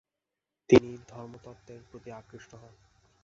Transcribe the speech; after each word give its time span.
তিনি 0.69 0.91
ধর্মতত্ত্বের 1.09 1.81
প্রতি 1.89 2.09
আকৃষ্ট 2.11 2.51
হন। 2.55 2.73